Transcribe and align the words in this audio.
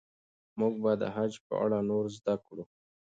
موږ 0.59 0.73
به 0.83 0.91
د 1.01 1.03
خج 1.15 1.33
په 1.45 1.53
اړه 1.63 1.79
نور 1.89 2.05
زده 2.17 2.35
کړو. 2.45 2.63